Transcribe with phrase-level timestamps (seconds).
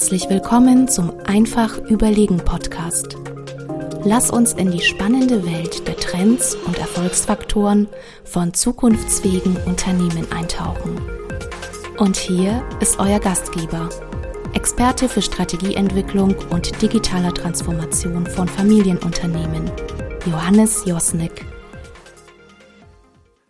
[0.00, 3.18] Herzlich willkommen zum Einfach Überlegen Podcast.
[4.02, 7.86] Lass uns in die spannende Welt der Trends und Erfolgsfaktoren
[8.24, 10.98] von zukunftsfähigen Unternehmen eintauchen.
[11.98, 13.90] Und hier ist euer Gastgeber,
[14.54, 19.70] Experte für Strategieentwicklung und digitaler Transformation von Familienunternehmen,
[20.24, 21.44] Johannes Josnick.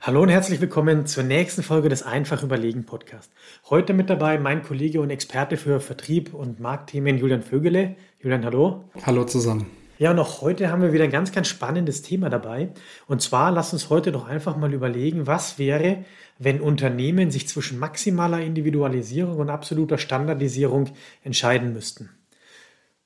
[0.03, 3.31] Hallo und herzlich willkommen zur nächsten Folge des Einfach Überlegen Podcast.
[3.68, 7.96] Heute mit dabei mein Kollege und Experte für Vertrieb und Marktthemen Julian Vögele.
[8.18, 8.85] Julian, hallo.
[9.04, 9.67] Hallo zusammen.
[9.99, 12.71] Ja, und auch heute haben wir wieder ein ganz, ganz spannendes Thema dabei.
[13.09, 16.03] Und zwar lass uns heute doch einfach mal überlegen, was wäre,
[16.39, 20.89] wenn Unternehmen sich zwischen maximaler Individualisierung und absoluter Standardisierung
[21.25, 22.09] entscheiden müssten.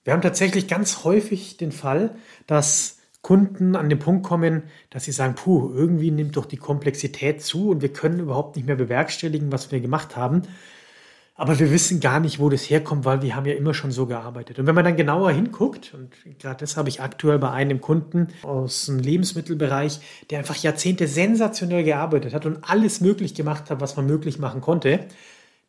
[0.05, 2.15] Wir haben tatsächlich ganz häufig den Fall,
[2.47, 2.94] dass
[3.24, 7.70] Kunden an den Punkt kommen, dass sie sagen, puh, irgendwie nimmt doch die Komplexität zu
[7.70, 10.42] und wir können überhaupt nicht mehr bewerkstelligen, was wir gemacht haben.
[11.34, 14.05] Aber wir wissen gar nicht, wo das herkommt, weil wir haben ja immer schon so
[14.05, 14.58] gearbeitet.
[14.58, 18.28] Und wenn man dann genauer hinguckt, und gerade das habe ich aktuell bei einem Kunden
[18.42, 23.97] aus dem Lebensmittelbereich, der einfach Jahrzehnte sensationell gearbeitet hat und alles möglich gemacht hat, was
[23.97, 25.06] man möglich machen konnte,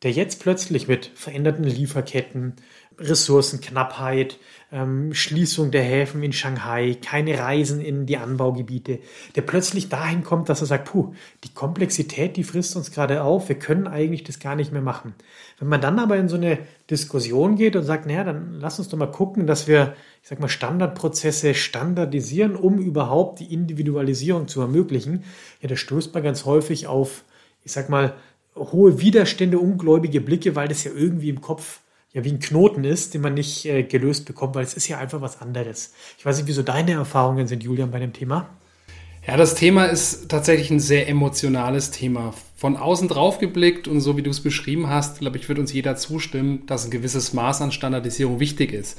[0.03, 2.55] der jetzt plötzlich mit veränderten Lieferketten,
[2.99, 4.37] Ressourcenknappheit,
[4.71, 8.99] ähm, Schließung der Häfen in Shanghai, keine Reisen in die Anbaugebiete,
[9.35, 13.49] der plötzlich dahin kommt, dass er sagt, puh, die Komplexität, die frisst uns gerade auf,
[13.49, 15.13] wir können eigentlich das gar nicht mehr machen.
[15.59, 16.59] Wenn man dann aber in so eine
[16.89, 20.39] Diskussion geht und sagt, naja, dann lass uns doch mal gucken, dass wir, ich sag
[20.39, 25.23] mal, Standardprozesse standardisieren, um überhaupt die Individualisierung zu ermöglichen,
[25.61, 27.23] ja, da stößt man ganz häufig auf,
[27.63, 28.15] ich sag mal,
[28.55, 31.79] hohe Widerstände, ungläubige Blicke, weil das ja irgendwie im Kopf
[32.13, 34.97] ja wie ein Knoten ist, den man nicht äh, gelöst bekommt, weil es ist ja
[34.97, 35.93] einfach was anderes.
[36.17, 38.49] Ich weiß nicht, wieso deine Erfahrungen sind, Julian, bei dem Thema.
[39.27, 42.33] Ja, das Thema ist tatsächlich ein sehr emotionales Thema.
[42.55, 45.73] Von außen drauf geblickt und so wie du es beschrieben hast, glaube ich, wird uns
[45.73, 48.97] jeder zustimmen, dass ein gewisses Maß an Standardisierung wichtig ist.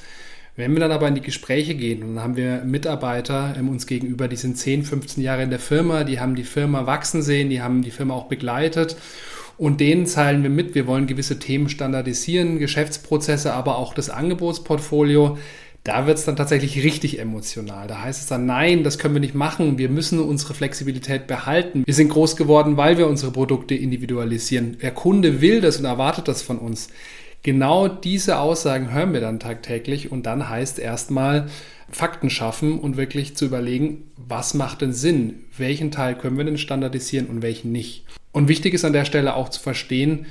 [0.57, 3.87] Wenn wir dann aber in die Gespräche gehen und dann haben wir Mitarbeiter ähm, uns
[3.87, 7.49] gegenüber, die sind 10, 15 Jahre in der Firma, die haben die Firma wachsen sehen,
[7.49, 8.97] die haben die Firma auch begleitet
[9.59, 10.75] und denen zahlen wir mit.
[10.75, 15.39] Wir wollen gewisse Themen standardisieren, Geschäftsprozesse, aber auch das Angebotsportfolio.
[15.85, 17.87] Da wird es dann tatsächlich richtig emotional.
[17.87, 19.79] Da heißt es dann, nein, das können wir nicht machen.
[19.79, 21.85] Wir müssen unsere Flexibilität behalten.
[21.87, 24.79] Wir sind groß geworden, weil wir unsere Produkte individualisieren.
[24.83, 26.89] Der Kunde will das und erwartet das von uns.
[27.43, 31.47] Genau diese Aussagen hören wir dann tagtäglich und dann heißt erstmal
[31.89, 35.45] Fakten schaffen und wirklich zu überlegen, was macht denn Sinn?
[35.57, 38.05] Welchen Teil können wir denn standardisieren und welchen nicht?
[38.37, 40.27] Und wichtig ist an der Stelle auch zu verstehen,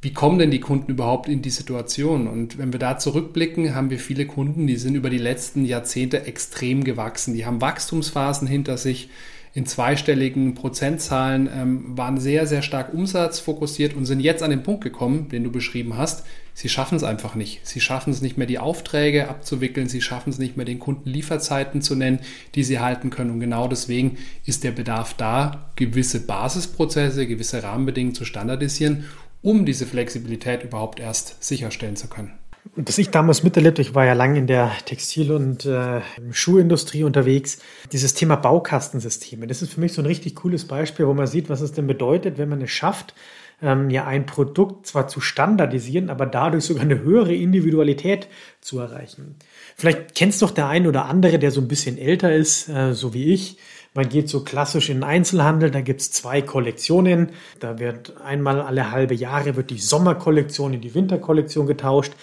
[0.00, 2.26] wie kommen denn die Kunden überhaupt in die Situation?
[2.26, 6.24] Und wenn wir da zurückblicken, haben wir viele Kunden, die sind über die letzten Jahrzehnte
[6.24, 7.34] extrem gewachsen.
[7.34, 9.10] Die haben Wachstumsphasen hinter sich
[9.54, 14.82] in zweistelligen Prozentzahlen, ähm, waren sehr, sehr stark umsatzfokussiert und sind jetzt an den Punkt
[14.82, 16.24] gekommen, den du beschrieben hast.
[16.54, 17.66] Sie schaffen es einfach nicht.
[17.66, 19.88] Sie schaffen es nicht mehr, die Aufträge abzuwickeln.
[19.88, 22.20] Sie schaffen es nicht mehr, den Kunden Lieferzeiten zu nennen,
[22.54, 23.30] die sie halten können.
[23.30, 29.04] Und genau deswegen ist der Bedarf da, gewisse Basisprozesse, gewisse Rahmenbedingungen zu standardisieren,
[29.42, 32.32] um diese Flexibilität überhaupt erst sicherstellen zu können.
[32.74, 36.00] Das ich damals miterlebt, ich war ja lange in der Textil- und äh,
[36.30, 37.58] Schuhindustrie unterwegs,
[37.92, 39.46] dieses Thema Baukastensysteme.
[39.46, 41.86] Das ist für mich so ein richtig cooles Beispiel, wo man sieht, was es denn
[41.86, 43.14] bedeutet, wenn man es schafft,
[43.60, 48.28] ähm, ja ein Produkt zwar zu standardisieren, aber dadurch sogar eine höhere Individualität
[48.62, 49.36] zu erreichen.
[49.76, 53.12] Vielleicht kennst doch der ein oder andere, der so ein bisschen älter ist, äh, so
[53.12, 53.58] wie ich.
[53.92, 57.32] Man geht so klassisch in den Einzelhandel, da gibt's zwei Kollektionen.
[57.60, 62.14] Da wird einmal alle halbe Jahre wird die Sommerkollektion in die Winterkollektion getauscht.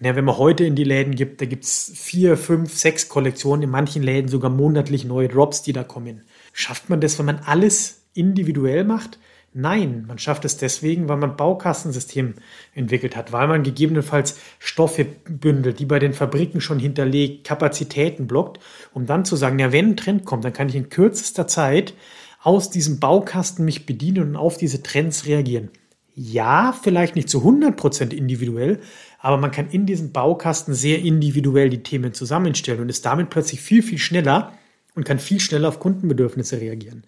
[0.00, 3.70] Ja, wenn man heute in die Läden gibt, da gibt's vier, fünf, sechs Kollektionen, in
[3.70, 6.22] manchen Läden sogar monatlich neue Drops, die da kommen.
[6.52, 9.18] Schafft man das, wenn man alles individuell macht?
[9.56, 12.34] Nein, man schafft es deswegen, weil man Baukastensystem
[12.74, 18.58] entwickelt hat, weil man gegebenenfalls Stoffe bündelt, die bei den Fabriken schon hinterlegt, Kapazitäten blockt,
[18.92, 21.94] um dann zu sagen, ja, wenn ein Trend kommt, dann kann ich in kürzester Zeit
[22.42, 25.70] aus diesem Baukasten mich bedienen und auf diese Trends reagieren.
[26.14, 28.80] Ja, vielleicht nicht zu 100% individuell,
[29.18, 33.60] aber man kann in diesem Baukasten sehr individuell die Themen zusammenstellen und ist damit plötzlich
[33.60, 34.52] viel, viel schneller
[34.94, 37.04] und kann viel schneller auf Kundenbedürfnisse reagieren.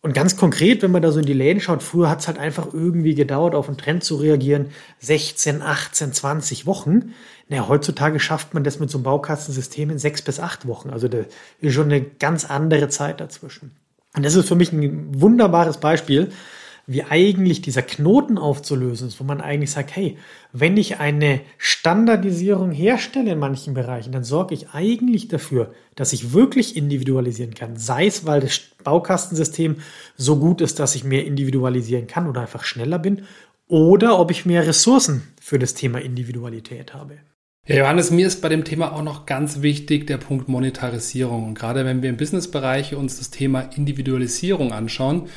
[0.00, 2.38] Und ganz konkret, wenn man da so in die Läden schaut, früher hat es halt
[2.38, 4.66] einfach irgendwie gedauert, auf einen Trend zu reagieren,
[5.00, 7.14] 16, 18, 20 Wochen.
[7.48, 10.90] Naja, heutzutage schafft man das mit so einem Baukastensystem in sechs bis acht Wochen.
[10.90, 11.18] Also da
[11.60, 13.72] ist schon eine ganz andere Zeit dazwischen.
[14.14, 16.30] Und das ist für mich ein wunderbares Beispiel,
[16.88, 20.16] wie eigentlich dieser Knoten aufzulösen ist, wo man eigentlich sagt, hey,
[20.54, 26.32] wenn ich eine Standardisierung herstelle in manchen Bereichen, dann sorge ich eigentlich dafür, dass ich
[26.32, 27.76] wirklich individualisieren kann.
[27.76, 29.76] Sei es, weil das Baukastensystem
[30.16, 33.22] so gut ist, dass ich mehr individualisieren kann oder einfach schneller bin,
[33.68, 37.18] oder ob ich mehr Ressourcen für das Thema Individualität habe.
[37.66, 41.48] Ja, Johannes, mir ist bei dem Thema auch noch ganz wichtig der Punkt Monetarisierung.
[41.48, 45.28] Und gerade wenn wir im Businessbereich uns das Thema Individualisierung anschauen,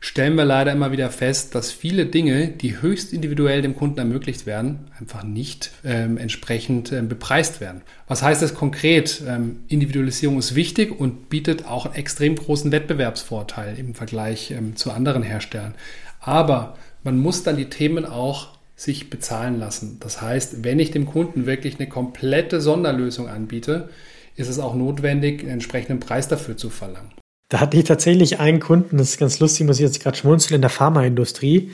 [0.00, 4.46] stellen wir leider immer wieder fest, dass viele Dinge, die höchst individuell dem Kunden ermöglicht
[4.46, 7.82] werden, einfach nicht ähm, entsprechend ähm, bepreist werden.
[8.06, 9.22] Was heißt das konkret?
[9.26, 14.92] Ähm, Individualisierung ist wichtig und bietet auch einen extrem großen Wettbewerbsvorteil im Vergleich ähm, zu
[14.92, 15.74] anderen Herstellern.
[16.20, 19.98] Aber man muss dann die Themen auch sich bezahlen lassen.
[19.98, 23.88] Das heißt, wenn ich dem Kunden wirklich eine komplette Sonderlösung anbiete,
[24.36, 27.10] ist es auch notwendig, einen entsprechenden Preis dafür zu verlangen.
[27.48, 30.56] Da hatte ich tatsächlich einen Kunden, das ist ganz lustig, muss ich jetzt gerade schmunzeln,
[30.56, 31.70] in der Pharmaindustrie,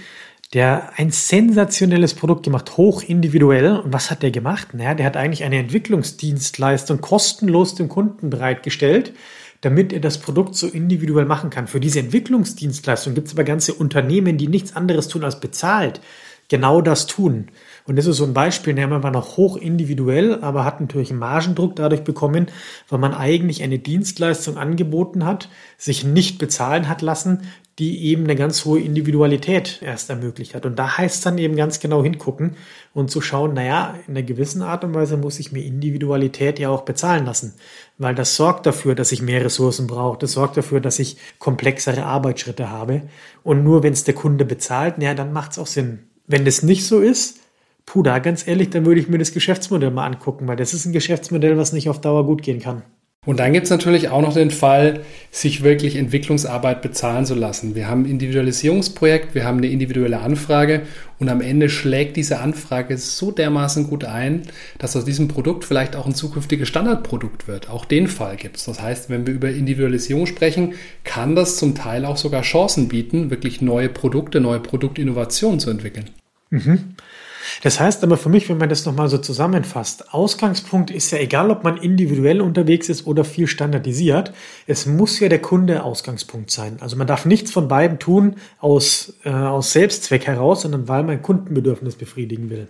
[0.53, 3.79] der ein sensationelles Produkt gemacht, hoch individuell.
[3.79, 4.73] Und was hat der gemacht?
[4.73, 9.15] Naja, der hat eigentlich eine Entwicklungsdienstleistung kostenlos dem Kunden bereitgestellt,
[9.63, 11.67] damit er das Produkt so individuell machen kann.
[11.67, 16.01] Für diese Entwicklungsdienstleistung gibt es aber ganze Unternehmen, die nichts anderes tun als bezahlt,
[16.49, 17.49] genau das tun.
[17.87, 21.19] Und das ist so ein Beispiel, der war noch hoch individuell, aber hat natürlich einen
[21.19, 22.47] Margendruck dadurch bekommen,
[22.89, 27.43] weil man eigentlich eine Dienstleistung angeboten hat, sich nicht bezahlen hat lassen,
[27.79, 30.65] die eben eine ganz hohe Individualität erst ermöglicht hat.
[30.65, 32.57] Und da heißt es dann eben ganz genau hingucken
[32.93, 36.69] und zu schauen, naja, in einer gewissen Art und Weise muss ich mir Individualität ja
[36.69, 37.55] auch bezahlen lassen,
[37.99, 42.05] weil das sorgt dafür, dass ich mehr Ressourcen brauche, das sorgt dafür, dass ich komplexere
[42.05, 43.03] Arbeitsschritte habe.
[43.43, 46.14] Und nur wenn es der Kunde bezahlt, naja, dann macht es auch Sinn.
[46.27, 47.41] Wenn das nicht so ist,
[47.87, 50.87] Puh, da ganz ehrlich, dann würde ich mir das Geschäftsmodell mal angucken, weil das ist
[50.87, 52.83] ein Geschäftsmodell, was nicht auf Dauer gut gehen kann.
[53.27, 55.01] Und dann gibt es natürlich auch noch den Fall,
[55.31, 57.75] sich wirklich Entwicklungsarbeit bezahlen zu lassen.
[57.75, 60.83] Wir haben ein Individualisierungsprojekt, wir haben eine individuelle Anfrage
[61.19, 64.43] und am Ende schlägt diese Anfrage so dermaßen gut ein,
[64.79, 67.71] dass aus diesem Produkt vielleicht auch ein zukünftiges Standardprodukt wird.
[67.71, 68.65] Auch den Fall gibt es.
[68.65, 70.75] Das heißt, wenn wir über Individualisierung sprechen,
[71.05, 76.11] kann das zum Teil auch sogar Chancen bieten, wirklich neue Produkte, neue Produktinnovationen zu entwickeln.
[76.51, 76.95] Mhm.
[77.63, 81.51] Das heißt aber für mich, wenn man das nochmal so zusammenfasst, Ausgangspunkt ist ja egal,
[81.51, 84.33] ob man individuell unterwegs ist oder viel standardisiert,
[84.67, 86.79] es muss ja der Kunde Ausgangspunkt sein.
[86.81, 91.23] Also man darf nichts von beiden tun aus, äh, aus Selbstzweck heraus, sondern weil man
[91.23, 92.69] Kundenbedürfnis befriedigen will.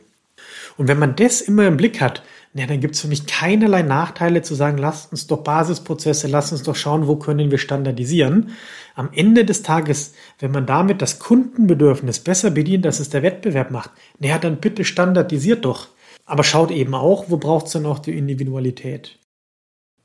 [0.77, 2.23] Und wenn man das immer im Blick hat,
[2.57, 6.53] ja, dann gibt es für mich keinerlei Nachteile zu sagen, lasst uns doch Basisprozesse, lasst
[6.53, 8.51] uns doch schauen, wo können wir standardisieren.
[8.95, 13.73] Am Ende des Tages, wenn man damit das Kundenbedürfnis besser bedient, als es der Wettbewerb
[13.73, 13.91] macht,
[14.21, 15.89] naja, dann bitte standardisiert doch.
[16.27, 19.19] Aber schaut eben auch, wo braucht es dann auch die Individualität.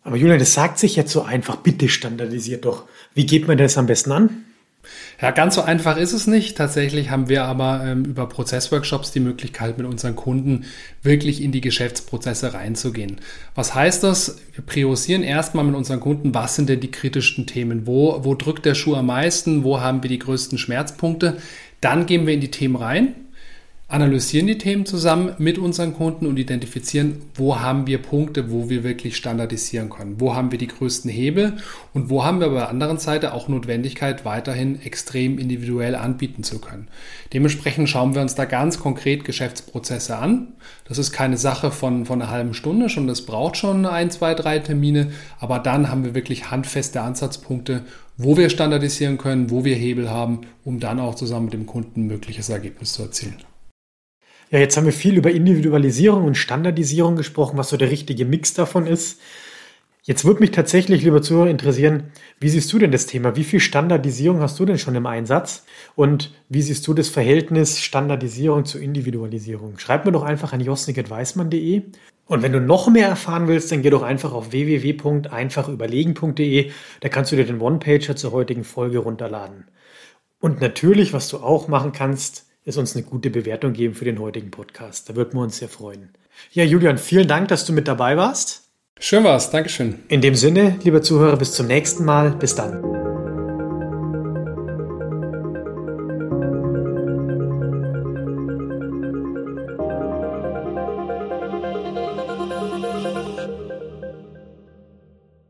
[0.01, 2.85] Aber Julian, das sagt sich jetzt so einfach, bitte standardisiert doch.
[3.13, 4.45] Wie geht man das am besten an?
[5.21, 6.57] Ja, ganz so einfach ist es nicht.
[6.57, 10.65] Tatsächlich haben wir aber ähm, über Prozessworkshops die Möglichkeit, mit unseren Kunden
[11.03, 13.17] wirklich in die Geschäftsprozesse reinzugehen.
[13.55, 14.37] Was heißt das?
[14.53, 17.85] Wir priorisieren erstmal mit unseren Kunden, was sind denn die kritischsten Themen?
[17.85, 19.63] Wo, wo drückt der Schuh am meisten?
[19.63, 21.37] Wo haben wir die größten Schmerzpunkte?
[21.81, 23.15] Dann gehen wir in die Themen rein
[23.89, 28.83] analysieren die Themen zusammen mit unseren Kunden und identifizieren, wo haben wir Punkte, wo wir
[28.83, 31.57] wirklich standardisieren können, wo haben wir die größten Hebel
[31.95, 36.59] und wo haben wir auf der anderen Seite auch Notwendigkeit, weiterhin extrem individuell anbieten zu
[36.59, 36.87] können.
[37.33, 40.49] Dementsprechend schauen wir uns da ganz konkret Geschäftsprozesse an.
[40.87, 44.35] Das ist keine Sache von, von einer halben Stunde, schon das braucht schon ein, zwei,
[44.35, 47.81] drei Termine, aber dann haben wir wirklich handfeste Ansatzpunkte,
[48.17, 52.01] wo wir standardisieren können, wo wir Hebel haben, um dann auch zusammen mit dem Kunden
[52.01, 53.37] ein mögliches Ergebnis zu erzielen.
[54.51, 58.55] Ja, jetzt haben wir viel über Individualisierung und Standardisierung gesprochen, was so der richtige Mix
[58.55, 59.21] davon ist.
[60.01, 62.05] Jetzt würde mich tatsächlich, lieber Zuhörer, interessieren,
[62.39, 63.35] wie siehst du denn das Thema?
[63.35, 65.65] Wie viel Standardisierung hast du denn schon im Einsatz?
[65.95, 69.77] Und wie siehst du das Verhältnis Standardisierung zu Individualisierung?
[69.77, 71.83] Schreib mir doch einfach an josnik.weismann.de.
[72.25, 76.71] Und wenn du noch mehr erfahren willst, dann geh doch einfach auf www.einfachüberlegen.de.
[77.01, 79.65] Da kannst du dir den One-Pager zur heutigen Folge runterladen.
[80.39, 84.19] Und natürlich, was du auch machen kannst, es uns eine gute Bewertung geben für den
[84.19, 85.09] heutigen Podcast.
[85.09, 86.09] Da würden wir uns sehr freuen.
[86.51, 88.69] Ja, Julian, vielen Dank, dass du mit dabei warst.
[88.99, 89.49] Schön war's.
[89.49, 89.99] Dankeschön.
[90.07, 92.31] In dem Sinne, lieber Zuhörer, bis zum nächsten Mal.
[92.31, 93.08] Bis dann.